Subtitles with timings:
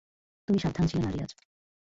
[0.47, 1.31] তুমি সাবধান ছিলে না, রিয়াজ।